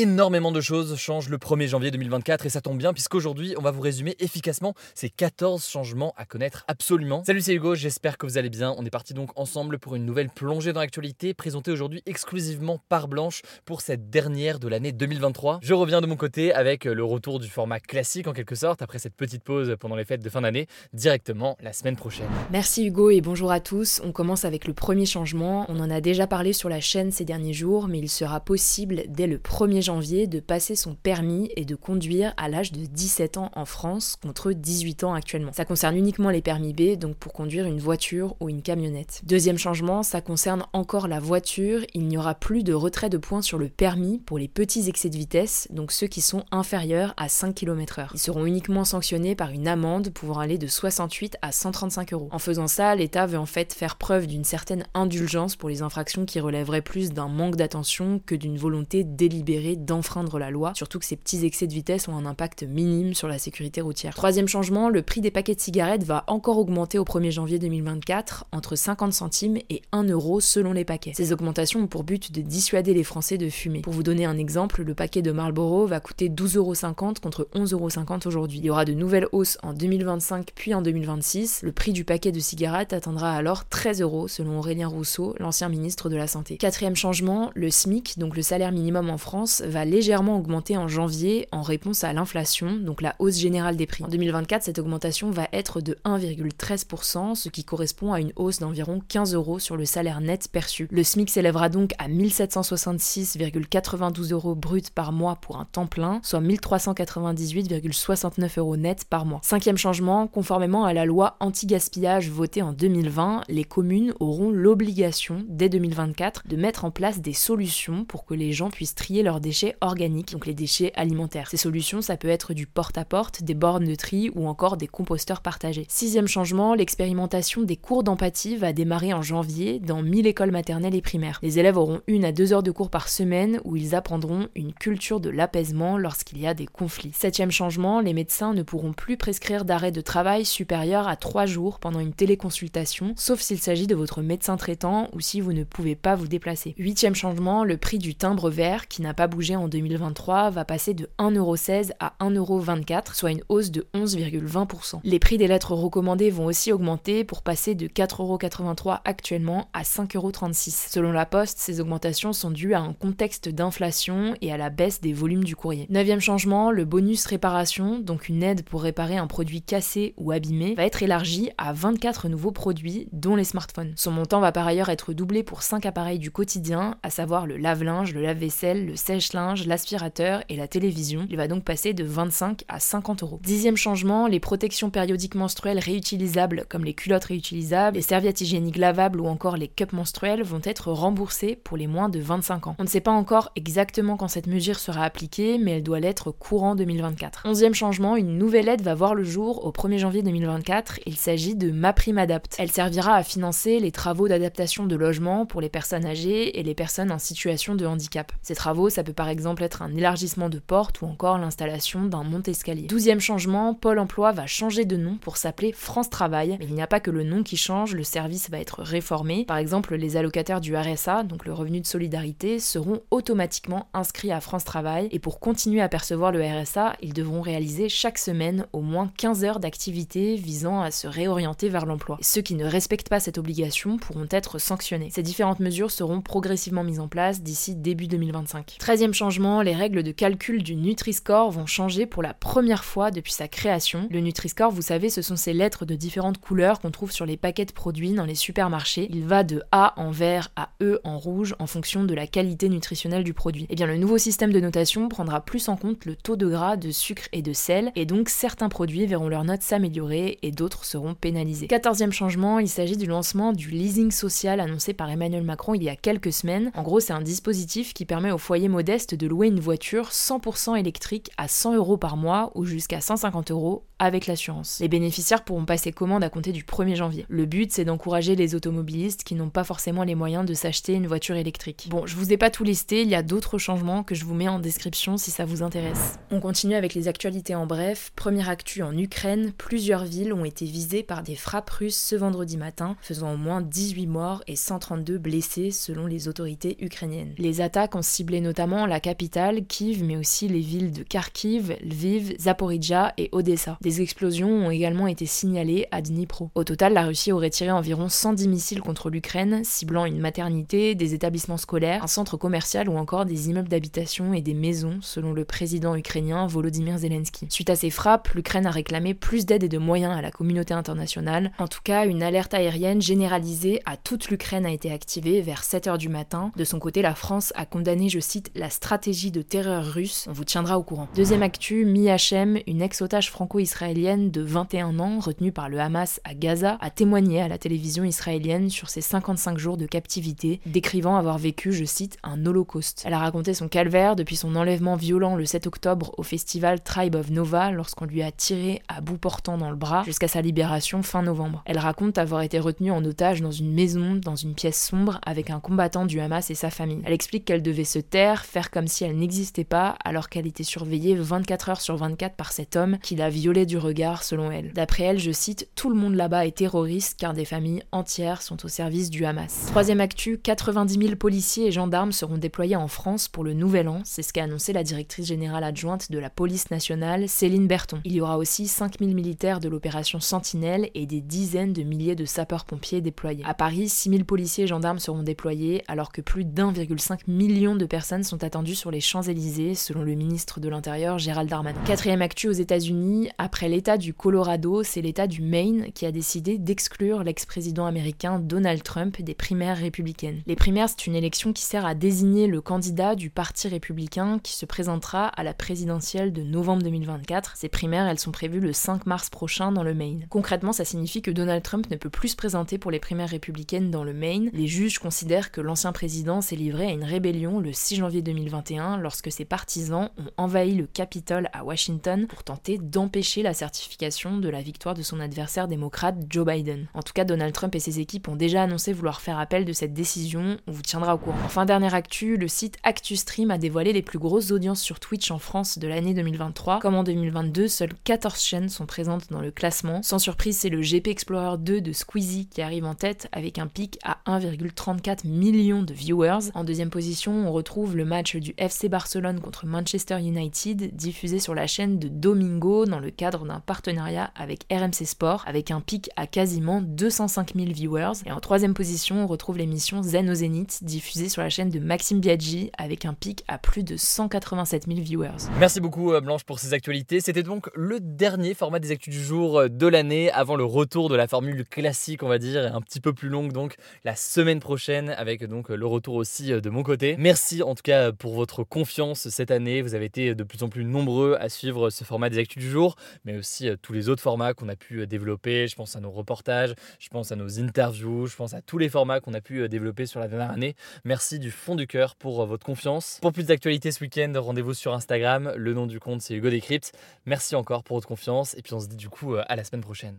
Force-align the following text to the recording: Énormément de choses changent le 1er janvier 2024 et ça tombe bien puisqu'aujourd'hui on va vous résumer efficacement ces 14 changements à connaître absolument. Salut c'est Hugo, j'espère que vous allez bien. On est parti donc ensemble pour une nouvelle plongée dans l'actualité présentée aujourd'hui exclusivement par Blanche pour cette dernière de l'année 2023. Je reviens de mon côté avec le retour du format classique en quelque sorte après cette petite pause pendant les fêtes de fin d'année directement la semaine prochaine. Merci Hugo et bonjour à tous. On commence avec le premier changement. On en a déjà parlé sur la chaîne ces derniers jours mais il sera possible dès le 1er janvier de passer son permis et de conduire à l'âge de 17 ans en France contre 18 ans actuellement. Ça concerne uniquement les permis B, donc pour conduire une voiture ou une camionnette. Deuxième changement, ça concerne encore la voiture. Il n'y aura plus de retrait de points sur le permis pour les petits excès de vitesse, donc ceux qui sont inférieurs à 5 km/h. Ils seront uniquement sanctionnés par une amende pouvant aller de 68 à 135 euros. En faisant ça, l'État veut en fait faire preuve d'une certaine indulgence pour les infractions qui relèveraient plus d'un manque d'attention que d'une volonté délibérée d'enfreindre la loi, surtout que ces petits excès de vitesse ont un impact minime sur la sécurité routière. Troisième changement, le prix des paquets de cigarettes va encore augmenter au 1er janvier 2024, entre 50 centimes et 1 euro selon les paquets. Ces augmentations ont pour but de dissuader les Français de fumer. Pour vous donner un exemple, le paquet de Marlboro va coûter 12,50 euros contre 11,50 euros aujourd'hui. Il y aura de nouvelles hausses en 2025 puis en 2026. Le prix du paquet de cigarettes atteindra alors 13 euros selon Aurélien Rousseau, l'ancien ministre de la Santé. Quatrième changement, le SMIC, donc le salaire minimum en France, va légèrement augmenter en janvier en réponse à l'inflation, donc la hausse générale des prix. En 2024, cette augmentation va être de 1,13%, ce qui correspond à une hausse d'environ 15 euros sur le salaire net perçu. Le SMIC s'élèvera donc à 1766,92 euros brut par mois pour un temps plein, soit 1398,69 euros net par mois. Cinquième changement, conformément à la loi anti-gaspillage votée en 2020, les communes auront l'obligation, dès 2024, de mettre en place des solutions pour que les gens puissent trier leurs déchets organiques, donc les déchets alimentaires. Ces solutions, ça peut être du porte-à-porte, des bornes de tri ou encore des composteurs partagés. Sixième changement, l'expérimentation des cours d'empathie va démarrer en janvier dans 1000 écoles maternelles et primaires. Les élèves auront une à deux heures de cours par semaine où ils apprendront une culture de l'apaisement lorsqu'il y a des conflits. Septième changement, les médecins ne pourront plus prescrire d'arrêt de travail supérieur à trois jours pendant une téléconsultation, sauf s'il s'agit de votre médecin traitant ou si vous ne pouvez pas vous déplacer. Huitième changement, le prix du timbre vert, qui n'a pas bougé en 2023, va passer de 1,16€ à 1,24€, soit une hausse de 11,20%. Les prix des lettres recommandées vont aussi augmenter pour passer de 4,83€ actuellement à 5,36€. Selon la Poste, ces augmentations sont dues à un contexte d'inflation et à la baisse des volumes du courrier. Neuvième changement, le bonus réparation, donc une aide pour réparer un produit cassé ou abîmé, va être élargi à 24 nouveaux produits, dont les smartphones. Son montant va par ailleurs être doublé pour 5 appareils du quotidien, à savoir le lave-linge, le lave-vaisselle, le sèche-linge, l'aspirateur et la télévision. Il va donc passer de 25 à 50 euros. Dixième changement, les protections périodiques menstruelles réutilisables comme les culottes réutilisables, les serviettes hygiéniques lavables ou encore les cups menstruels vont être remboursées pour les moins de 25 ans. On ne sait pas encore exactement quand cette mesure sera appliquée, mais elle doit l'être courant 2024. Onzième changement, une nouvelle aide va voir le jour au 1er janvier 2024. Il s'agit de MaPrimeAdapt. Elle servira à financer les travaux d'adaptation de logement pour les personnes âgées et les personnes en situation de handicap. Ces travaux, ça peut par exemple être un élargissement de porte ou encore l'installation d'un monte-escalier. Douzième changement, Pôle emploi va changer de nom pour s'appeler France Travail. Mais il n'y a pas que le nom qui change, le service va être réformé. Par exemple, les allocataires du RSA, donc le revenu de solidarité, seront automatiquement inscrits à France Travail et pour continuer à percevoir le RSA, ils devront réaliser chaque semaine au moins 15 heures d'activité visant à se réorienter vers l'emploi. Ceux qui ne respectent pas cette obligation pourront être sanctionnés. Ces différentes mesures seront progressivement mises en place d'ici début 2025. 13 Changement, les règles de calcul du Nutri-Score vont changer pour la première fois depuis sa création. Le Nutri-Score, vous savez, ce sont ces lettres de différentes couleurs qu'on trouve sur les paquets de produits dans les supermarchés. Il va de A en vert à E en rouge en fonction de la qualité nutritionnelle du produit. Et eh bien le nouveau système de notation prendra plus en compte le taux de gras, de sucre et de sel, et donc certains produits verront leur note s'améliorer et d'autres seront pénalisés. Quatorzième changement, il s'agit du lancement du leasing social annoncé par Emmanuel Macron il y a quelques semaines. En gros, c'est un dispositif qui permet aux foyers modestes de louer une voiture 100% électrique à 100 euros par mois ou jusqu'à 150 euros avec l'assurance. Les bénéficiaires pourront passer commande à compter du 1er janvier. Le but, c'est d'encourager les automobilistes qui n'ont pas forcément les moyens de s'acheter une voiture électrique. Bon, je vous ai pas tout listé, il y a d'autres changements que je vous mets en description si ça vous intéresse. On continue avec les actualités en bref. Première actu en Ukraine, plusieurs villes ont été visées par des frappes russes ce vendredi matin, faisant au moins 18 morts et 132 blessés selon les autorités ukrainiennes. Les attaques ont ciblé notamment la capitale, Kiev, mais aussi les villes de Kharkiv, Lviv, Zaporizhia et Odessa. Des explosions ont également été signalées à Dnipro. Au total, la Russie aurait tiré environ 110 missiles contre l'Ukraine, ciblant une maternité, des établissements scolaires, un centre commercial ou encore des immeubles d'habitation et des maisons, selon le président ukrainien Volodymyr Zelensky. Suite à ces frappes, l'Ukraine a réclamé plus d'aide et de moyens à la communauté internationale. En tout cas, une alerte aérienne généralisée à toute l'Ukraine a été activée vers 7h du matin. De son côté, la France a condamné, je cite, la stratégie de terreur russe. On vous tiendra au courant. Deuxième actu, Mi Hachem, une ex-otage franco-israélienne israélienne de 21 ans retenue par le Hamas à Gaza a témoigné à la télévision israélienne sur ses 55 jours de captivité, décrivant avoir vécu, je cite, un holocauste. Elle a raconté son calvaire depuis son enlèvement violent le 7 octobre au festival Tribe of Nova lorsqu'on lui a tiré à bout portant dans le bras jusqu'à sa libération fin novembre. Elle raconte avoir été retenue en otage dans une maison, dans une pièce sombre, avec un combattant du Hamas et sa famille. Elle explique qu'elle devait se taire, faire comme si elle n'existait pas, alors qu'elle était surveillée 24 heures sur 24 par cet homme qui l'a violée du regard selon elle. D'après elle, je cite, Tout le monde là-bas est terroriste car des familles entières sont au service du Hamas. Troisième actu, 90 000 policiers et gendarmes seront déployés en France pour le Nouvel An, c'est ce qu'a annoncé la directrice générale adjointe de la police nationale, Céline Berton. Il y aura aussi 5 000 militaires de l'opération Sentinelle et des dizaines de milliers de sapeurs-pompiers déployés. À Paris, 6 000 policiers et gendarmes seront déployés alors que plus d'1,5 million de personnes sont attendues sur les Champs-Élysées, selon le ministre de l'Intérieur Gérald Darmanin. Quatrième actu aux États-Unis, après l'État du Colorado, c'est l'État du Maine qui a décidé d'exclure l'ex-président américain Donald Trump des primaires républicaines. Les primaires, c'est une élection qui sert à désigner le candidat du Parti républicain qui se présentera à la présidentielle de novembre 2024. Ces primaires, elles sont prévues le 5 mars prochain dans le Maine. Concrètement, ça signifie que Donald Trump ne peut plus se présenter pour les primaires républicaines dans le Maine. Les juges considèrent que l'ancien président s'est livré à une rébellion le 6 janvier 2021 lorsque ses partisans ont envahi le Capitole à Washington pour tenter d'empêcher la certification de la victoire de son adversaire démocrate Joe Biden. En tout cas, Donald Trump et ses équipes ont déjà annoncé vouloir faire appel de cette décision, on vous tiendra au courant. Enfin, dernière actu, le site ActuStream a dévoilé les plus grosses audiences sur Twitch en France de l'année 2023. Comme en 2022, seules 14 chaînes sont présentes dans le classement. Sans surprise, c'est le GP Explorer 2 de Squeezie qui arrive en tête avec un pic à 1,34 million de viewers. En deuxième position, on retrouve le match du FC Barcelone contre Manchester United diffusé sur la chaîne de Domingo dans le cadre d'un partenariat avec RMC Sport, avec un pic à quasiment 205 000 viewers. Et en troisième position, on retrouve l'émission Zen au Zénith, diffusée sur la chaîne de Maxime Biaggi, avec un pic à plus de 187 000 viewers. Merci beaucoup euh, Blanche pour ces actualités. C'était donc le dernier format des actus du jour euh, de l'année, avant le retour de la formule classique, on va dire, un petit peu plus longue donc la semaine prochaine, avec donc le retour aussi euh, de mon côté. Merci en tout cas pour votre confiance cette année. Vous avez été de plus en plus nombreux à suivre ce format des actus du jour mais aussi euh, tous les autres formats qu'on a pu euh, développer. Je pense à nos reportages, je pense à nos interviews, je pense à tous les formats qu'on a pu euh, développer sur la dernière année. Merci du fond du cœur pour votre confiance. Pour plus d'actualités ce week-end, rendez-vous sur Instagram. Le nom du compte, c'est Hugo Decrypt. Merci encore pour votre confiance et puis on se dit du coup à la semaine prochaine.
Énormément 0.00 0.52
de 0.52 0.60
choses 0.60 0.94
changent 0.94 1.28
le 1.28 1.38
1er 1.38 1.66
janvier 1.66 1.90
2024 1.90 2.46
et 2.46 2.50
ça 2.50 2.60
tombe 2.60 2.78
bien 2.78 2.92
puisqu'aujourd'hui 2.92 3.56
on 3.58 3.62
va 3.62 3.72
vous 3.72 3.80
résumer 3.80 4.14
efficacement 4.20 4.74
ces 4.94 5.10
14 5.10 5.66
changements 5.66 6.14
à 6.16 6.24
connaître 6.24 6.64
absolument. 6.68 7.24
Salut 7.24 7.40
c'est 7.40 7.52
Hugo, 7.52 7.74
j'espère 7.74 8.16
que 8.16 8.24
vous 8.24 8.38
allez 8.38 8.48
bien. 8.48 8.76
On 8.78 8.84
est 8.84 8.90
parti 8.90 9.12
donc 9.12 9.30
ensemble 9.34 9.80
pour 9.80 9.96
une 9.96 10.06
nouvelle 10.06 10.28
plongée 10.28 10.72
dans 10.72 10.78
l'actualité 10.78 11.34
présentée 11.34 11.72
aujourd'hui 11.72 12.04
exclusivement 12.06 12.78
par 12.88 13.08
Blanche 13.08 13.42
pour 13.64 13.80
cette 13.80 14.08
dernière 14.08 14.60
de 14.60 14.68
l'année 14.68 14.92
2023. 14.92 15.58
Je 15.62 15.74
reviens 15.74 16.00
de 16.00 16.06
mon 16.06 16.14
côté 16.14 16.54
avec 16.54 16.84
le 16.84 17.02
retour 17.02 17.40
du 17.40 17.48
format 17.48 17.80
classique 17.80 18.28
en 18.28 18.32
quelque 18.32 18.54
sorte 18.54 18.82
après 18.82 19.00
cette 19.00 19.16
petite 19.16 19.42
pause 19.42 19.74
pendant 19.80 19.96
les 19.96 20.04
fêtes 20.04 20.22
de 20.22 20.30
fin 20.30 20.42
d'année 20.42 20.68
directement 20.92 21.56
la 21.60 21.72
semaine 21.72 21.96
prochaine. 21.96 22.28
Merci 22.52 22.86
Hugo 22.86 23.10
et 23.10 23.20
bonjour 23.20 23.50
à 23.50 23.58
tous. 23.58 24.00
On 24.04 24.12
commence 24.12 24.44
avec 24.44 24.68
le 24.68 24.74
premier 24.74 25.06
changement. 25.06 25.66
On 25.68 25.80
en 25.80 25.90
a 25.90 26.00
déjà 26.00 26.28
parlé 26.28 26.52
sur 26.52 26.68
la 26.68 26.78
chaîne 26.78 27.10
ces 27.10 27.24
derniers 27.24 27.52
jours 27.52 27.88
mais 27.88 27.98
il 27.98 28.08
sera 28.08 28.38
possible 28.38 29.02
dès 29.08 29.26
le 29.26 29.38
1er 29.38 29.82
janvier 29.82 29.87
de 29.88 30.40
passer 30.40 30.76
son 30.76 30.94
permis 30.94 31.50
et 31.56 31.64
de 31.64 31.74
conduire 31.74 32.34
à 32.36 32.50
l'âge 32.50 32.72
de 32.72 32.84
17 32.84 33.38
ans 33.38 33.50
en 33.54 33.64
France 33.64 34.16
contre 34.20 34.52
18 34.52 35.02
ans 35.04 35.14
actuellement. 35.14 35.52
Ça 35.54 35.64
concerne 35.64 35.96
uniquement 35.96 36.28
les 36.28 36.42
permis 36.42 36.74
B, 36.74 36.98
donc 36.98 37.16
pour 37.16 37.32
conduire 37.32 37.64
une 37.64 37.78
voiture 37.78 38.36
ou 38.40 38.50
une 38.50 38.60
camionnette. 38.60 39.22
Deuxième 39.24 39.56
changement, 39.56 40.02
ça 40.02 40.20
concerne 40.20 40.66
encore 40.74 41.08
la 41.08 41.20
voiture. 41.20 41.80
Il 41.94 42.06
n'y 42.06 42.18
aura 42.18 42.34
plus 42.34 42.64
de 42.64 42.74
retrait 42.74 43.08
de 43.08 43.16
points 43.16 43.40
sur 43.40 43.56
le 43.56 43.70
permis 43.70 44.18
pour 44.18 44.38
les 44.38 44.46
petits 44.46 44.90
excès 44.90 45.08
de 45.08 45.16
vitesse, 45.16 45.68
donc 45.70 45.90
ceux 45.90 46.06
qui 46.06 46.20
sont 46.20 46.44
inférieurs 46.50 47.14
à 47.16 47.30
5 47.30 47.54
km/h. 47.54 48.10
Ils 48.12 48.18
seront 48.18 48.44
uniquement 48.44 48.84
sanctionnés 48.84 49.34
par 49.34 49.52
une 49.52 49.68
amende 49.68 50.10
pouvant 50.10 50.38
aller 50.38 50.58
de 50.58 50.66
68 50.66 51.38
à 51.40 51.50
135 51.50 52.12
euros. 52.12 52.28
En 52.30 52.38
faisant 52.38 52.66
ça, 52.66 52.94
l'État 52.94 53.24
veut 53.24 53.38
en 53.38 53.46
fait 53.46 53.72
faire 53.72 53.96
preuve 53.96 54.26
d'une 54.26 54.44
certaine 54.44 54.84
indulgence 54.92 55.56
pour 55.56 55.70
les 55.70 55.80
infractions 55.80 56.26
qui 56.26 56.40
relèveraient 56.40 56.82
plus 56.82 57.12
d'un 57.12 57.28
manque 57.28 57.56
d'attention 57.56 58.20
que 58.26 58.34
d'une 58.34 58.58
volonté 58.58 59.02
délibérée 59.02 59.77
d'enfreindre 59.84 60.38
la 60.38 60.50
loi, 60.50 60.72
surtout 60.74 60.98
que 60.98 61.04
ces 61.04 61.16
petits 61.16 61.44
excès 61.44 61.66
de 61.66 61.72
vitesse 61.72 62.08
ont 62.08 62.16
un 62.16 62.26
impact 62.26 62.62
minime 62.62 63.14
sur 63.14 63.28
la 63.28 63.38
sécurité 63.38 63.80
routière. 63.80 64.14
Troisième 64.14 64.48
changement, 64.48 64.88
le 64.88 65.02
prix 65.02 65.20
des 65.20 65.30
paquets 65.30 65.54
de 65.54 65.60
cigarettes 65.60 66.04
va 66.04 66.24
encore 66.26 66.58
augmenter 66.58 66.98
au 66.98 67.04
1er 67.04 67.30
janvier 67.30 67.58
2024, 67.58 68.46
entre 68.52 68.76
50 68.76 69.12
centimes 69.12 69.58
et 69.70 69.82
1 69.92 70.04
euro 70.04 70.40
selon 70.40 70.72
les 70.72 70.84
paquets. 70.84 71.12
Ces 71.14 71.32
augmentations 71.32 71.80
ont 71.80 71.86
pour 71.86 72.04
but 72.04 72.32
de 72.32 72.40
dissuader 72.40 72.94
les 72.94 73.04
Français 73.04 73.38
de 73.38 73.48
fumer. 73.48 73.80
Pour 73.80 73.92
vous 73.92 74.02
donner 74.02 74.24
un 74.24 74.38
exemple, 74.38 74.82
le 74.82 74.94
paquet 74.94 75.22
de 75.22 75.32
Marlboro 75.32 75.86
va 75.86 76.00
coûter 76.00 76.28
12,50 76.28 76.56
euros 76.56 76.74
contre 77.20 77.48
11,50 77.54 77.72
euros 77.72 77.88
aujourd'hui. 78.26 78.58
Il 78.58 78.64
y 78.64 78.70
aura 78.70 78.84
de 78.84 78.92
nouvelles 78.92 79.28
hausses 79.32 79.58
en 79.62 79.72
2025 79.72 80.52
puis 80.54 80.74
en 80.74 80.82
2026. 80.82 81.62
Le 81.62 81.72
prix 81.72 81.92
du 81.92 82.04
paquet 82.04 82.32
de 82.32 82.40
cigarettes 82.40 82.92
atteindra 82.92 83.32
alors 83.32 83.68
13 83.68 84.00
euros 84.00 84.28
selon 84.28 84.58
Aurélien 84.58 84.88
Rousseau, 84.88 85.34
l'ancien 85.38 85.68
ministre 85.68 86.08
de 86.08 86.16
la 86.16 86.26
Santé. 86.26 86.56
Quatrième 86.56 86.96
changement, 86.96 87.50
le 87.54 87.70
SMIC, 87.70 88.18
donc 88.18 88.36
le 88.36 88.42
salaire 88.42 88.72
minimum 88.72 89.10
en 89.10 89.18
France, 89.18 89.57
va 89.62 89.84
légèrement 89.84 90.38
augmenter 90.38 90.76
en 90.76 90.88
janvier 90.88 91.46
en 91.52 91.62
réponse 91.62 92.02
à 92.04 92.12
l'inflation, 92.12 92.76
donc 92.76 93.02
la 93.02 93.14
hausse 93.18 93.38
générale 93.38 93.76
des 93.76 93.86
prix. 93.86 94.04
En 94.04 94.08
2024, 94.08 94.64
cette 94.64 94.78
augmentation 94.78 95.30
va 95.30 95.48
être 95.52 95.80
de 95.80 95.96
1,13%, 96.04 97.34
ce 97.34 97.48
qui 97.48 97.64
correspond 97.64 98.12
à 98.12 98.20
une 98.20 98.32
hausse 98.36 98.60
d'environ 98.60 99.00
15 99.06 99.34
euros 99.34 99.58
sur 99.58 99.76
le 99.76 99.84
salaire 99.84 100.20
net 100.20 100.48
perçu. 100.50 100.88
Le 100.90 101.02
SMIC 101.02 101.30
s'élèvera 101.30 101.68
donc 101.68 101.92
à 101.98 102.08
1766,92 102.08 104.32
euros 104.32 104.54
brut 104.54 104.90
par 104.90 105.12
mois 105.12 105.36
pour 105.36 105.58
un 105.58 105.64
temps 105.64 105.86
plein, 105.86 106.20
soit 106.22 106.40
1398,69 106.40 108.58
euros 108.58 108.76
net 108.76 109.04
par 109.08 109.24
mois. 109.24 109.40
Cinquième 109.42 109.78
changement, 109.78 110.26
conformément 110.26 110.84
à 110.84 110.92
la 110.92 111.04
loi 111.04 111.36
anti-gaspillage 111.40 112.30
votée 112.30 112.62
en 112.62 112.72
2020, 112.72 113.42
les 113.48 113.64
communes 113.64 114.14
auront 114.20 114.50
l'obligation, 114.50 115.44
dès 115.48 115.68
2024, 115.68 116.46
de 116.46 116.56
mettre 116.56 116.84
en 116.84 116.90
place 116.90 117.20
des 117.20 117.32
solutions 117.32 118.04
pour 118.04 118.24
que 118.24 118.34
les 118.34 118.52
gens 118.52 118.70
puissent 118.70 118.94
trier 118.94 119.22
leurs 119.22 119.40
déchets 119.40 119.47
organiques, 119.80 120.32
donc 120.32 120.46
les 120.46 120.54
déchets 120.54 120.92
alimentaires. 120.94 121.48
Ces 121.50 121.56
solutions, 121.56 122.02
ça 122.02 122.16
peut 122.16 122.28
être 122.28 122.54
du 122.54 122.66
porte-à-porte, 122.66 123.42
des 123.42 123.54
bornes 123.54 123.86
de 123.86 123.94
tri 123.94 124.30
ou 124.34 124.48
encore 124.48 124.76
des 124.76 124.86
composteurs 124.86 125.40
partagés. 125.40 125.86
Sixième 125.88 126.28
changement, 126.28 126.74
l'expérimentation 126.74 127.62
des 127.62 127.76
cours 127.76 128.02
d'empathie 128.02 128.56
va 128.56 128.72
démarrer 128.72 129.12
en 129.12 129.22
janvier 129.22 129.78
dans 129.78 130.02
1000 130.02 130.26
écoles 130.26 130.50
maternelles 130.50 130.94
et 130.94 131.02
primaires. 131.02 131.38
Les 131.42 131.58
élèves 131.58 131.76
auront 131.76 132.00
une 132.06 132.24
à 132.24 132.32
deux 132.32 132.52
heures 132.52 132.62
de 132.62 132.70
cours 132.70 132.90
par 132.90 133.08
semaine 133.08 133.60
où 133.64 133.76
ils 133.76 133.94
apprendront 133.94 134.48
une 134.54 134.72
culture 134.72 135.20
de 135.20 135.30
l'apaisement 135.30 135.98
lorsqu'il 135.98 136.38
y 136.38 136.46
a 136.46 136.54
des 136.54 136.66
conflits. 136.66 137.12
Septième 137.14 137.50
changement, 137.50 138.00
les 138.00 138.14
médecins 138.14 138.54
ne 138.54 138.62
pourront 138.62 138.92
plus 138.92 139.16
prescrire 139.16 139.64
d'arrêt 139.64 139.92
de 139.92 140.00
travail 140.00 140.44
supérieur 140.44 141.08
à 141.08 141.16
trois 141.16 141.46
jours 141.46 141.78
pendant 141.78 142.00
une 142.00 142.12
téléconsultation, 142.12 143.14
sauf 143.16 143.40
s'il 143.40 143.58
s'agit 143.58 143.86
de 143.86 143.94
votre 143.94 144.22
médecin 144.22 144.56
traitant 144.56 145.08
ou 145.12 145.20
si 145.20 145.40
vous 145.40 145.52
ne 145.52 145.64
pouvez 145.64 145.94
pas 145.94 146.14
vous 146.14 146.28
déplacer. 146.28 146.74
Huitième 146.78 147.14
changement, 147.14 147.64
le 147.64 147.76
prix 147.76 147.98
du 147.98 148.14
timbre 148.14 148.50
vert, 148.50 148.88
qui 148.88 149.02
n'a 149.02 149.14
pas 149.14 149.26
bougé 149.26 149.37
en 149.56 149.68
2023, 149.68 150.50
va 150.50 150.64
passer 150.64 150.94
de 150.94 151.08
1,16€ 151.18 151.92
à 152.00 152.14
1,24€, 152.20 153.14
soit 153.14 153.30
une 153.30 153.42
hausse 153.48 153.70
de 153.70 153.86
11,20%. 153.94 155.00
Les 155.04 155.18
prix 155.18 155.38
des 155.38 155.46
lettres 155.46 155.72
recommandées 155.72 156.30
vont 156.30 156.46
aussi 156.46 156.72
augmenter 156.72 157.24
pour 157.24 157.42
passer 157.42 157.74
de 157.74 157.86
4,83€ 157.86 159.00
actuellement 159.04 159.68
à 159.72 159.82
5,36€. 159.82 160.90
Selon 160.90 161.12
la 161.12 161.26
Poste, 161.26 161.58
ces 161.58 161.80
augmentations 161.80 162.32
sont 162.32 162.50
dues 162.50 162.74
à 162.74 162.80
un 162.80 162.92
contexte 162.92 163.48
d'inflation 163.48 164.34
et 164.40 164.52
à 164.52 164.56
la 164.56 164.70
baisse 164.70 165.00
des 165.00 165.12
volumes 165.12 165.44
du 165.44 165.54
courrier. 165.56 165.86
Neuvième 165.88 166.20
changement, 166.20 166.70
le 166.70 166.84
bonus 166.84 167.26
réparation, 167.26 167.98
donc 168.00 168.28
une 168.28 168.42
aide 168.42 168.64
pour 168.64 168.82
réparer 168.82 169.16
un 169.16 169.26
produit 169.26 169.62
cassé 169.62 170.14
ou 170.16 170.32
abîmé, 170.32 170.74
va 170.74 170.84
être 170.84 171.02
élargi 171.02 171.50
à 171.58 171.72
24 171.72 172.28
nouveaux 172.28 172.52
produits, 172.52 173.08
dont 173.12 173.36
les 173.36 173.44
smartphones. 173.44 173.92
Son 173.96 174.10
montant 174.10 174.40
va 174.40 174.52
par 174.52 174.66
ailleurs 174.66 174.88
être 174.88 175.12
doublé 175.12 175.42
pour 175.42 175.62
5 175.62 175.86
appareils 175.86 176.18
du 176.18 176.30
quotidien, 176.30 176.96
à 177.02 177.10
savoir 177.10 177.46
le 177.46 177.56
lave-linge, 177.56 178.12
le 178.14 178.22
lave-vaisselle, 178.22 178.86
le 178.86 178.96
sèche-linge, 179.28 179.66
l'aspirateur 179.66 180.42
et 180.48 180.56
la 180.56 180.68
télévision. 180.68 181.26
Il 181.30 181.36
va 181.36 181.48
donc 181.48 181.64
passer 181.64 181.92
de 181.92 182.04
25 182.04 182.64
à 182.68 182.80
50 182.80 183.22
euros. 183.22 183.40
Dixième 183.42 183.76
changement, 183.76 184.26
les 184.26 184.40
protections 184.40 184.90
périodiques 184.90 185.34
menstruelles 185.34 185.78
réutilisables 185.78 186.64
comme 186.68 186.84
les 186.84 186.94
culottes 186.94 187.24
réutilisables, 187.24 187.96
les 187.96 188.02
serviettes 188.02 188.40
hygiéniques 188.40 188.76
lavables 188.76 189.20
ou 189.20 189.26
encore 189.26 189.56
les 189.56 189.68
cups 189.68 189.92
menstruels 189.92 190.42
vont 190.42 190.60
être 190.64 190.90
remboursées 190.90 191.56
pour 191.56 191.76
les 191.76 191.86
moins 191.86 192.08
de 192.08 192.20
25 192.20 192.68
ans. 192.68 192.76
On 192.78 192.84
ne 192.84 192.88
sait 192.88 193.00
pas 193.00 193.10
encore 193.10 193.50
exactement 193.56 194.16
quand 194.16 194.28
cette 194.28 194.46
mesure 194.46 194.78
sera 194.78 195.04
appliquée, 195.04 195.58
mais 195.58 195.72
elle 195.72 195.82
doit 195.82 196.00
l'être 196.00 196.30
courant 196.30 196.74
2024. 196.74 197.42
Onzième 197.44 197.74
changement, 197.74 198.16
une 198.16 198.38
nouvelle 198.38 198.68
aide 198.68 198.82
va 198.82 198.94
voir 198.94 199.14
le 199.14 199.24
jour 199.24 199.64
au 199.64 199.72
1er 199.72 199.98
janvier 199.98 200.22
2024. 200.22 201.00
Il 201.06 201.16
s'agit 201.16 201.54
de 201.54 201.70
MaPrimeAdapt. 201.70 202.56
Elle 202.58 202.70
servira 202.70 203.14
à 203.14 203.22
financer 203.22 203.80
les 203.80 203.92
travaux 203.92 204.28
d'adaptation 204.28 204.86
de 204.86 204.96
logement 204.96 205.46
pour 205.46 205.60
les 205.60 205.68
personnes 205.68 206.06
âgées 206.06 206.58
et 206.58 206.62
les 206.62 206.74
personnes 206.74 207.12
en 207.12 207.18
situation 207.18 207.74
de 207.74 207.86
handicap. 207.86 208.32
Ces 208.42 208.54
travaux, 208.54 208.90
ça 208.90 209.02
peut 209.02 209.12
par 209.18 209.28
exemple 209.28 209.64
être 209.64 209.82
un 209.82 209.96
élargissement 209.96 210.48
de 210.48 210.60
porte 210.60 211.02
ou 211.02 211.06
encore 211.06 211.38
l'installation 211.38 212.04
d'un 212.04 212.22
monte-escalier. 212.22 212.86
Douzième 212.86 213.18
changement, 213.18 213.74
Pôle 213.74 213.98
emploi 213.98 214.30
va 214.30 214.46
changer 214.46 214.84
de 214.84 214.96
nom 214.96 215.16
pour 215.16 215.38
s'appeler 215.38 215.72
France 215.72 216.08
Travail. 216.08 216.56
Mais 216.60 216.66
il 216.66 216.74
n'y 216.74 216.82
a 216.82 216.86
pas 216.86 217.00
que 217.00 217.10
le 217.10 217.24
nom 217.24 217.42
qui 217.42 217.56
change, 217.56 217.96
le 217.96 218.04
service 218.04 218.48
va 218.48 218.60
être 218.60 218.80
réformé. 218.80 219.44
Par 219.44 219.56
exemple, 219.56 219.96
les 219.96 220.16
allocataires 220.16 220.60
du 220.60 220.76
RSA, 220.76 221.24
donc 221.24 221.46
le 221.46 221.52
revenu 221.52 221.80
de 221.80 221.86
solidarité, 221.86 222.60
seront 222.60 223.00
automatiquement 223.10 223.88
inscrits 223.92 224.30
à 224.30 224.40
France 224.40 224.62
Travail 224.62 225.08
et 225.10 225.18
pour 225.18 225.40
continuer 225.40 225.80
à 225.80 225.88
percevoir 225.88 226.30
le 226.30 226.40
RSA, 226.40 226.94
ils 227.02 227.12
devront 227.12 227.40
réaliser 227.40 227.88
chaque 227.88 228.18
semaine 228.18 228.66
au 228.72 228.82
moins 228.82 229.10
15 229.16 229.42
heures 229.42 229.58
d'activité 229.58 230.36
visant 230.36 230.80
à 230.80 230.92
se 230.92 231.08
réorienter 231.08 231.68
vers 231.68 231.86
l'emploi. 231.86 232.18
Ceux 232.20 232.42
qui 232.42 232.54
ne 232.54 232.64
respectent 232.64 233.08
pas 233.08 233.18
cette 233.18 233.38
obligation 233.38 233.96
pourront 233.96 234.28
être 234.30 234.60
sanctionnés. 234.60 235.10
Ces 235.10 235.24
différentes 235.24 235.58
mesures 235.58 235.90
seront 235.90 236.20
progressivement 236.20 236.84
mises 236.84 237.00
en 237.00 237.08
place 237.08 237.42
d'ici 237.42 237.74
début 237.74 238.06
2025. 238.06 238.76
13 238.78 239.07
Changement, 239.12 239.62
les 239.62 239.74
règles 239.74 240.02
de 240.02 240.12
calcul 240.12 240.62
du 240.62 240.74
Nutri-Score 240.74 241.50
vont 241.50 241.66
changer 241.66 242.06
pour 242.06 242.22
la 242.22 242.34
première 242.34 242.84
fois 242.84 243.10
depuis 243.10 243.32
sa 243.32 243.48
création. 243.48 244.08
Le 244.10 244.20
Nutri-Score, 244.20 244.70
vous 244.70 244.82
savez, 244.82 245.10
ce 245.10 245.22
sont 245.22 245.36
ces 245.36 245.52
lettres 245.52 245.84
de 245.84 245.94
différentes 245.94 246.38
couleurs 246.38 246.80
qu'on 246.80 246.90
trouve 246.90 247.12
sur 247.12 247.26
les 247.26 247.36
paquets 247.36 247.64
de 247.64 247.72
produits 247.72 248.12
dans 248.12 248.24
les 248.24 248.34
supermarchés. 248.34 249.08
Il 249.10 249.24
va 249.24 249.44
de 249.44 249.62
A 249.72 249.94
en 250.00 250.10
vert 250.10 250.50
à 250.56 250.70
E 250.82 251.00
en 251.04 251.18
rouge 251.18 251.54
en 251.58 251.66
fonction 251.66 252.04
de 252.04 252.14
la 252.14 252.26
qualité 252.26 252.68
nutritionnelle 252.68 253.24
du 253.24 253.34
produit. 253.34 253.64
Et 253.64 253.68
eh 253.70 253.76
bien 253.76 253.86
le 253.86 253.96
nouveau 253.96 254.18
système 254.18 254.52
de 254.52 254.60
notation 254.60 255.08
prendra 255.08 255.40
plus 255.40 255.68
en 255.68 255.76
compte 255.76 256.04
le 256.04 256.16
taux 256.16 256.36
de 256.36 256.48
gras, 256.48 256.76
de 256.76 256.90
sucre 256.90 257.28
et 257.32 257.42
de 257.42 257.52
sel, 257.52 257.92
et 257.94 258.06
donc 258.06 258.28
certains 258.28 258.68
produits 258.68 259.06
verront 259.06 259.28
leur 259.28 259.44
note 259.44 259.62
s'améliorer 259.62 260.38
et 260.42 260.50
d'autres 260.50 260.84
seront 260.84 261.14
pénalisés. 261.14 261.68
Quatorzième 261.68 262.12
changement, 262.12 262.58
il 262.58 262.68
s'agit 262.68 262.96
du 262.96 263.06
lancement 263.06 263.52
du 263.52 263.70
leasing 263.70 264.10
social 264.10 264.60
annoncé 264.60 264.92
par 264.92 265.10
Emmanuel 265.10 265.44
Macron 265.44 265.74
il 265.74 265.82
y 265.82 265.88
a 265.88 265.96
quelques 265.96 266.32
semaines. 266.32 266.70
En 266.74 266.82
gros, 266.82 267.00
c'est 267.00 267.12
un 267.12 267.22
dispositif 267.22 267.94
qui 267.94 268.04
permet 268.04 268.30
aux 268.30 268.38
foyers 268.38 268.68
modestes 268.68 268.97
de 269.06 269.26
louer 269.26 269.46
une 269.46 269.60
voiture 269.60 270.10
100% 270.10 270.76
électrique 270.76 271.30
à 271.36 271.48
100 271.48 271.74
euros 271.74 271.96
par 271.96 272.16
mois 272.16 272.50
ou 272.54 272.64
jusqu'à 272.64 273.00
150 273.00 273.50
euros 273.50 273.84
avec 273.98 274.26
l'assurance. 274.26 274.78
Les 274.80 274.88
bénéficiaires 274.88 275.44
pourront 275.44 275.64
passer 275.64 275.92
commande 275.92 276.22
à 276.22 276.30
compter 276.30 276.52
du 276.52 276.62
1er 276.62 276.94
janvier. 276.94 277.26
Le 277.28 277.46
but, 277.46 277.72
c'est 277.72 277.84
d'encourager 277.84 278.36
les 278.36 278.54
automobilistes 278.54 279.24
qui 279.24 279.34
n'ont 279.34 279.50
pas 279.50 279.64
forcément 279.64 280.04
les 280.04 280.14
moyens 280.14 280.46
de 280.46 280.54
s'acheter 280.54 280.94
une 280.94 281.06
voiture 281.06 281.34
électrique. 281.34 281.88
Bon, 281.90 282.06
je 282.06 282.14
vous 282.14 282.32
ai 282.32 282.36
pas 282.36 282.50
tout 282.50 282.64
listé, 282.64 283.02
il 283.02 283.08
y 283.08 283.14
a 283.14 283.22
d'autres 283.22 283.58
changements 283.58 284.04
que 284.04 284.14
je 284.14 284.24
vous 284.24 284.34
mets 284.34 284.48
en 284.48 284.60
description 284.60 285.16
si 285.16 285.30
ça 285.30 285.44
vous 285.44 285.62
intéresse. 285.62 286.18
On 286.30 286.40
continue 286.40 286.74
avec 286.74 286.94
les 286.94 287.08
actualités 287.08 287.54
en 287.54 287.66
bref. 287.66 288.12
Première 288.14 288.48
actu 288.48 288.82
en 288.82 288.96
Ukraine, 288.96 289.52
plusieurs 289.58 290.04
villes 290.04 290.32
ont 290.32 290.44
été 290.44 290.64
visées 290.64 291.02
par 291.02 291.22
des 291.22 291.34
frappes 291.34 291.70
russes 291.70 291.98
ce 291.98 292.14
vendredi 292.14 292.56
matin, 292.56 292.96
faisant 293.00 293.32
au 293.32 293.36
moins 293.36 293.60
18 293.60 294.06
morts 294.06 294.42
et 294.46 294.56
132 294.56 295.18
blessés 295.18 295.70
selon 295.70 296.06
les 296.06 296.28
autorités 296.28 296.76
ukrainiennes. 296.80 297.34
Les 297.38 297.60
attaques 297.60 297.96
ont 297.96 298.02
ciblé 298.02 298.40
notamment 298.40 298.86
la 298.88 299.00
capitale, 299.00 299.66
Kiev, 299.66 300.02
mais 300.02 300.16
aussi 300.16 300.48
les 300.48 300.60
villes 300.60 300.92
de 300.92 301.02
Kharkiv, 301.02 301.76
Lviv, 301.82 302.34
Zaporizhia 302.40 303.14
et 303.16 303.28
Odessa. 303.32 303.78
Des 303.80 304.02
explosions 304.02 304.50
ont 304.50 304.70
également 304.70 305.06
été 305.06 305.26
signalées 305.26 305.86
à 305.90 306.02
Dnipro. 306.02 306.50
Au 306.54 306.64
total, 306.64 306.92
la 306.92 307.04
Russie 307.04 307.32
aurait 307.32 307.50
tiré 307.50 307.70
environ 307.70 308.08
110 308.08 308.48
missiles 308.48 308.80
contre 308.80 309.10
l'Ukraine, 309.10 309.62
ciblant 309.64 310.04
une 310.04 310.18
maternité, 310.18 310.94
des 310.94 311.14
établissements 311.14 311.56
scolaires, 311.56 312.02
un 312.02 312.08
centre 312.08 312.36
commercial 312.36 312.88
ou 312.88 312.96
encore 312.96 313.24
des 313.24 313.48
immeubles 313.48 313.68
d'habitation 313.68 314.32
et 314.32 314.40
des 314.40 314.54
maisons, 314.54 314.98
selon 315.00 315.32
le 315.32 315.44
président 315.44 315.94
ukrainien 315.94 316.46
Volodymyr 316.46 316.98
Zelensky. 316.98 317.46
Suite 317.50 317.70
à 317.70 317.76
ces 317.76 317.90
frappes, 317.90 318.28
l'Ukraine 318.34 318.66
a 318.66 318.70
réclamé 318.70 319.14
plus 319.14 319.46
d'aide 319.46 319.64
et 319.64 319.68
de 319.68 319.78
moyens 319.78 320.16
à 320.16 320.22
la 320.22 320.30
communauté 320.30 320.74
internationale. 320.74 321.52
En 321.58 321.68
tout 321.68 321.80
cas, 321.82 322.06
une 322.06 322.22
alerte 322.22 322.54
aérienne 322.54 323.02
généralisée 323.02 323.80
à 323.84 323.96
toute 323.96 324.28
l'Ukraine 324.28 324.66
a 324.66 324.72
été 324.72 324.90
activée 324.90 325.40
vers 325.40 325.62
7h 325.62 325.98
du 325.98 326.08
matin. 326.08 326.50
De 326.56 326.64
son 326.64 326.78
côté, 326.78 327.02
la 327.02 327.14
France 327.14 327.52
a 327.56 327.66
condamné, 327.66 328.08
je 328.08 328.20
cite, 328.20 328.50
la 328.54 328.67
stratégie 328.70 329.30
de 329.30 329.42
terreur 329.42 329.84
russe. 329.84 330.26
On 330.28 330.32
vous 330.32 330.44
tiendra 330.44 330.78
au 330.78 330.82
courant. 330.82 331.08
Deuxième 331.14 331.42
actu, 331.42 331.84
Mi 331.84 332.10
Hachem, 332.10 332.58
une 332.66 332.82
ex-otage 332.82 333.30
franco-israélienne 333.30 333.78
israélienne 333.78 334.32
de 334.32 334.42
21 334.42 334.98
ans 334.98 335.20
retenue 335.20 335.52
par 335.52 335.68
le 335.68 335.78
Hamas 335.78 336.20
à 336.24 336.34
Gaza 336.34 336.78
a 336.80 336.90
témoigné 336.90 337.40
à 337.40 337.46
la 337.46 337.58
télévision 337.58 338.02
israélienne 338.02 338.70
sur 338.70 338.90
ses 338.90 339.00
55 339.00 339.56
jours 339.56 339.76
de 339.76 339.86
captivité, 339.86 340.60
décrivant 340.66 341.16
avoir 341.16 341.38
vécu, 341.38 341.72
je 341.72 341.84
cite, 341.84 342.18
un 342.24 342.44
holocauste. 342.44 343.04
Elle 343.06 343.14
a 343.14 343.18
raconté 343.18 343.54
son 343.54 343.68
calvaire 343.68 344.16
depuis 344.16 344.34
son 344.34 344.56
enlèvement 344.56 344.96
violent 344.96 345.36
le 345.36 345.44
7 345.44 345.68
octobre 345.68 346.12
au 346.18 346.24
festival 346.24 346.80
Tribe 346.80 347.14
of 347.14 347.30
Nova 347.30 347.70
lorsqu'on 347.70 348.06
lui 348.06 348.20
a 348.20 348.32
tiré 348.32 348.82
à 348.88 349.00
bout 349.00 349.16
portant 349.16 349.58
dans 349.58 349.70
le 349.70 349.76
bras 349.76 350.02
jusqu'à 350.04 350.26
sa 350.26 350.40
libération 350.40 351.04
fin 351.04 351.22
novembre. 351.22 351.62
Elle 351.64 351.78
raconte 351.78 352.18
avoir 352.18 352.42
été 352.42 352.58
retenue 352.58 352.90
en 352.90 353.04
otage 353.04 353.42
dans 353.42 353.52
une 353.52 353.72
maison, 353.72 354.16
dans 354.16 354.34
une 354.34 354.54
pièce 354.54 354.82
sombre, 354.82 355.20
avec 355.24 355.50
un 355.50 355.60
combattant 355.60 356.04
du 356.04 356.18
Hamas 356.18 356.50
et 356.50 356.56
sa 356.56 356.70
famille. 356.70 357.02
Elle 357.04 357.12
explique 357.12 357.44
qu'elle 357.44 357.62
devait 357.62 357.84
se 357.84 358.00
taire, 358.00 358.44
faire 358.44 358.57
comme 358.70 358.88
si 358.88 359.04
elle 359.04 359.16
n'existait 359.16 359.64
pas, 359.64 359.96
alors 360.04 360.28
qu'elle 360.28 360.46
était 360.46 360.62
surveillée 360.62 361.14
24 361.14 361.68
heures 361.68 361.80
sur 361.80 361.96
24 361.96 362.36
par 362.36 362.52
cet 362.52 362.76
homme 362.76 362.98
qui 363.02 363.16
l'a 363.16 363.30
violée 363.30 363.66
du 363.66 363.78
regard 363.78 364.22
selon 364.22 364.50
elle. 364.50 364.72
D'après 364.72 365.04
elle, 365.04 365.18
je 365.18 365.30
cite, 365.30 365.68
Tout 365.74 365.90
le 365.90 365.96
monde 365.96 366.14
là-bas 366.14 366.46
est 366.46 366.56
terroriste 366.56 367.18
car 367.18 367.34
des 367.34 367.44
familles 367.44 367.82
entières 367.92 368.42
sont 368.42 368.64
au 368.64 368.68
service 368.68 369.10
du 369.10 369.24
Hamas. 369.24 369.66
Troisième 369.66 370.00
actu, 370.00 370.38
90 370.38 370.98
000 370.98 371.16
policiers 371.16 371.66
et 371.66 371.72
gendarmes 371.72 372.12
seront 372.12 372.38
déployés 372.38 372.76
en 372.76 372.88
France 372.88 373.28
pour 373.28 373.44
le 373.44 373.54
Nouvel 373.54 373.88
An, 373.88 374.00
c'est 374.04 374.22
ce 374.22 374.32
qu'a 374.32 374.44
annoncé 374.44 374.72
la 374.72 374.82
directrice 374.82 375.26
générale 375.26 375.64
adjointe 375.64 376.10
de 376.10 376.18
la 376.18 376.30
police 376.30 376.70
nationale, 376.70 377.28
Céline 377.28 377.66
Berton. 377.66 378.00
Il 378.04 378.12
y 378.12 378.20
aura 378.20 378.38
aussi 378.38 378.66
5 378.66 378.98
000 378.98 379.12
militaires 379.12 379.60
de 379.60 379.68
l'opération 379.68 380.20
Sentinelle 380.20 380.90
et 380.94 381.06
des 381.06 381.20
dizaines 381.20 381.72
de 381.72 381.82
milliers 381.82 382.16
de 382.16 382.24
sapeurs-pompiers 382.24 383.00
déployés. 383.00 383.44
À 383.44 383.54
Paris, 383.54 383.88
6 383.88 384.10
000 384.10 384.24
policiers 384.24 384.64
et 384.64 384.66
gendarmes 384.66 384.98
seront 384.98 385.22
déployés 385.22 385.82
alors 385.88 386.12
que 386.12 386.20
plus 386.20 386.44
d'1,5 386.44 387.20
million 387.28 387.76
de 387.76 387.86
personnes 387.86 388.24
sont 388.24 388.44
attendues 388.48 388.74
sur 388.74 388.90
les 388.90 389.02
Champs-Élysées, 389.02 389.74
selon 389.74 390.00
le 390.00 390.14
ministre 390.14 390.58
de 390.58 390.70
l'Intérieur 390.70 391.18
Gérald 391.18 391.50
Darmanin. 391.50 391.78
Quatrième 391.84 392.22
actu 392.22 392.48
aux 392.48 392.52
États-Unis, 392.52 393.28
après 393.36 393.68
l'État 393.68 393.98
du 393.98 394.14
Colorado, 394.14 394.82
c'est 394.82 395.02
l'État 395.02 395.26
du 395.26 395.42
Maine 395.42 395.92
qui 395.92 396.06
a 396.06 396.12
décidé 396.12 396.56
d'exclure 396.56 397.24
l'ex-président 397.24 397.84
américain 397.84 398.38
Donald 398.38 398.82
Trump 398.82 399.20
des 399.20 399.34
primaires 399.34 399.76
républicaines. 399.76 400.40
Les 400.46 400.56
primaires, 400.56 400.88
c'est 400.88 401.06
une 401.06 401.14
élection 401.14 401.52
qui 401.52 401.62
sert 401.62 401.84
à 401.84 401.94
désigner 401.94 402.46
le 402.46 402.62
candidat 402.62 403.16
du 403.16 403.28
Parti 403.28 403.68
républicain 403.68 404.38
qui 404.42 404.54
se 404.54 404.64
présentera 404.64 405.26
à 405.26 405.42
la 405.42 405.52
présidentielle 405.52 406.32
de 406.32 406.42
novembre 406.42 406.82
2024. 406.84 407.52
Ces 407.54 407.68
primaires, 407.68 408.08
elles 408.08 408.18
sont 408.18 408.32
prévues 408.32 408.60
le 408.60 408.72
5 408.72 409.04
mars 409.04 409.28
prochain 409.28 409.72
dans 409.72 409.82
le 409.82 409.92
Maine. 409.92 410.24
Concrètement, 410.30 410.72
ça 410.72 410.86
signifie 410.86 411.20
que 411.20 411.30
Donald 411.30 411.62
Trump 411.62 411.90
ne 411.90 411.96
peut 411.96 412.08
plus 412.08 412.28
se 412.28 412.36
présenter 412.36 412.78
pour 412.78 412.90
les 412.90 412.98
primaires 412.98 413.28
républicaines 413.28 413.90
dans 413.90 414.04
le 414.04 414.14
Maine. 414.14 414.48
Les 414.54 414.66
juges 414.66 414.98
considèrent 414.98 415.52
que 415.52 415.60
l'ancien 415.60 415.92
président 415.92 416.40
s'est 416.40 416.56
livré 416.56 416.86
à 416.86 416.92
une 416.92 417.04
rébellion 417.04 417.60
le 417.60 417.74
6 417.74 417.96
janvier 417.96 418.22
2021 418.38 418.98
lorsque 418.98 419.32
ses 419.32 419.44
partisans 419.44 420.10
ont 420.18 420.30
envahi 420.36 420.74
le 420.74 420.86
Capitole 420.86 421.48
à 421.52 421.64
Washington 421.64 422.26
pour 422.26 422.44
tenter 422.44 422.78
d'empêcher 422.78 423.42
la 423.42 423.54
certification 423.54 424.38
de 424.38 424.48
la 424.48 424.62
victoire 424.62 424.94
de 424.94 425.02
son 425.02 425.20
adversaire 425.20 425.68
démocrate 425.68 426.16
Joe 426.28 426.46
Biden. 426.46 426.86
En 426.94 427.02
tout 427.02 427.12
cas, 427.12 427.24
Donald 427.24 427.52
Trump 427.52 427.74
et 427.74 427.80
ses 427.80 428.00
équipes 428.00 428.28
ont 428.28 428.36
déjà 428.36 428.62
annoncé 428.62 428.92
vouloir 428.92 429.20
faire 429.20 429.38
appel 429.38 429.64
de 429.64 429.72
cette 429.72 429.92
décision, 429.92 430.58
on 430.66 430.72
vous 430.72 430.82
tiendra 430.82 431.14
au 431.14 431.18
courant. 431.18 431.38
Enfin, 431.44 431.64
dernière 431.64 431.94
actu, 431.94 432.36
le 432.36 432.48
site 432.48 432.78
ActuStream 432.84 433.50
a 433.50 433.58
dévoilé 433.58 433.92
les 433.92 434.02
plus 434.02 434.18
grosses 434.18 434.52
audiences 434.52 434.80
sur 434.80 435.00
Twitch 435.00 435.30
en 435.30 435.38
France 435.38 435.78
de 435.78 435.88
l'année 435.88 436.14
2023. 436.14 436.78
Comme 436.78 436.94
en 436.94 437.04
2022, 437.04 437.66
seules 437.68 437.94
14 438.04 438.40
chaînes 438.40 438.68
sont 438.68 438.86
présentes 438.86 439.30
dans 439.30 439.40
le 439.40 439.50
classement. 439.50 440.02
Sans 440.02 440.18
surprise, 440.18 440.58
c'est 440.58 440.68
le 440.68 440.80
GP 440.80 441.08
Explorer 441.08 441.58
2 441.58 441.80
de 441.80 441.92
Squeezie 441.92 442.46
qui 442.46 442.62
arrive 442.62 442.84
en 442.84 442.94
tête 442.94 443.28
avec 443.32 443.58
un 443.58 443.66
pic 443.66 443.98
à 444.04 444.18
1,34 444.26 445.26
million 445.26 445.82
de 445.82 445.92
viewers. 445.92 446.50
En 446.54 446.64
deuxième 446.64 446.90
position, 446.90 447.48
on 447.48 447.52
retrouve 447.52 447.96
le 447.96 448.04
match 448.04 448.27
du 448.36 448.54
FC 448.58 448.88
Barcelone 448.88 449.40
contre 449.40 449.66
Manchester 449.66 450.18
United 450.18 450.94
diffusé 450.94 451.38
sur 451.38 451.54
la 451.54 451.66
chaîne 451.66 451.98
de 451.98 452.08
Domingo 452.08 452.84
dans 452.84 452.98
le 452.98 453.10
cadre 453.10 453.46
d'un 453.46 453.60
partenariat 453.60 454.30
avec 454.36 454.64
RMC 454.70 455.06
Sport, 455.06 455.44
avec 455.46 455.70
un 455.70 455.80
pic 455.80 456.10
à 456.16 456.26
quasiment 456.26 456.82
205 456.82 457.54
000 457.54 457.72
viewers. 457.72 458.12
Et 458.26 458.32
en 458.32 458.40
troisième 458.40 458.74
position, 458.74 459.24
on 459.24 459.26
retrouve 459.26 459.58
l'émission 459.58 460.02
Zen 460.02 460.28
au 460.28 460.34
Zénith, 460.34 460.84
diffusée 460.84 461.28
sur 461.28 461.42
la 461.42 461.48
chaîne 461.48 461.70
de 461.70 461.78
Maxime 461.78 462.20
Biaggi, 462.20 462.70
avec 462.76 463.04
un 463.04 463.14
pic 463.14 463.44
à 463.48 463.58
plus 463.58 463.82
de 463.82 463.96
187 463.96 464.86
000 464.86 465.00
viewers. 465.00 465.48
Merci 465.58 465.80
beaucoup 465.80 466.12
euh, 466.12 466.20
Blanche 466.20 466.44
pour 466.44 466.58
ces 466.58 466.74
actualités. 466.74 467.20
C'était 467.20 467.42
donc 467.42 467.70
le 467.74 468.00
dernier 468.00 468.54
format 468.54 468.78
des 468.78 468.90
actus 468.90 469.14
du 469.14 469.22
jour 469.22 469.58
euh, 469.58 469.68
de 469.68 469.86
l'année, 469.86 470.30
avant 470.32 470.56
le 470.56 470.64
retour 470.64 471.08
de 471.08 471.16
la 471.16 471.26
formule 471.26 471.64
classique, 471.64 472.22
on 472.22 472.28
va 472.28 472.38
dire, 472.38 472.74
un 472.74 472.80
petit 472.80 473.00
peu 473.00 473.12
plus 473.12 473.28
longue 473.28 473.52
donc 473.52 473.76
la 474.04 474.16
semaine 474.16 474.60
prochaine, 474.60 475.10
avec 475.10 475.44
donc 475.44 475.68
le 475.68 475.86
retour 475.86 476.14
aussi 476.14 476.52
euh, 476.52 476.60
de 476.60 476.70
mon 476.70 476.82
côté. 476.82 477.16
Merci 477.18 477.62
en 477.62 477.74
tout 477.74 477.82
cas 477.82 478.12
pour 478.18 478.34
votre 478.34 478.64
confiance 478.64 479.28
cette 479.28 479.50
année. 479.50 479.82
Vous 479.82 479.94
avez 479.94 480.06
été 480.06 480.34
de 480.34 480.44
plus 480.44 480.62
en 480.62 480.68
plus 480.68 480.84
nombreux 480.84 481.36
à 481.40 481.48
suivre 481.48 481.90
ce 481.90 482.04
format 482.04 482.28
des 482.28 482.38
actus 482.38 482.62
du 482.62 482.68
jour 482.68 482.96
mais 483.24 483.36
aussi 483.36 483.68
euh, 483.68 483.76
tous 483.80 483.92
les 483.92 484.08
autres 484.08 484.22
formats 484.22 484.54
qu'on 484.54 484.68
a 484.68 484.76
pu 484.76 485.00
euh, 485.00 485.06
développer. 485.06 485.66
Je 485.66 485.76
pense 485.76 485.96
à 485.96 486.00
nos 486.00 486.10
reportages, 486.10 486.74
je 486.98 487.08
pense 487.08 487.32
à 487.32 487.36
nos 487.36 487.60
interviews, 487.60 488.26
je 488.26 488.36
pense 488.36 488.54
à 488.54 488.62
tous 488.62 488.78
les 488.78 488.88
formats 488.88 489.20
qu'on 489.20 489.34
a 489.34 489.40
pu 489.40 489.60
euh, 489.60 489.68
développer 489.68 490.06
sur 490.06 490.20
la 490.20 490.28
dernière 490.28 490.50
année. 490.50 490.74
Merci 491.04 491.38
du 491.38 491.50
fond 491.50 491.74
du 491.74 491.86
cœur 491.86 492.16
pour 492.16 492.44
votre 492.46 492.64
confiance. 492.64 493.18
Pour 493.22 493.32
plus 493.32 493.46
d'actualités 493.46 493.92
ce 493.92 494.00
week-end, 494.00 494.32
rendez-vous 494.36 494.74
sur 494.74 494.92
Instagram. 494.92 495.52
Le 495.56 495.74
nom 495.74 495.86
du 495.86 496.00
compte, 496.00 496.22
c'est 496.22 496.34
Hugo 496.34 496.50
Decrypt. 496.50 496.92
Merci 497.26 497.54
encore 497.54 497.84
pour 497.84 497.96
votre 497.96 498.08
confiance 498.08 498.54
et 498.56 498.62
puis 498.62 498.74
on 498.74 498.80
se 498.80 498.88
dit 498.88 498.96
du 498.96 499.08
coup 499.08 499.36
à 499.36 499.56
la 499.56 499.64
semaine 499.64 499.82
prochaine. 499.82 500.18